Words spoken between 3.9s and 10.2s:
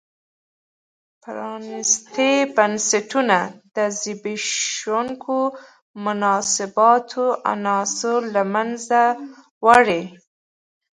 زبېښونکو مناسباتو عناصر له منځه وړي.